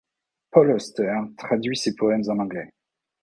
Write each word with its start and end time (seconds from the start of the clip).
Paul 0.51 0.71
Auster 0.71 1.13
traduit 1.37 1.75
ses 1.77 1.91
poèmes 1.93 2.27
en 2.29 2.39
anglais. 2.39 2.73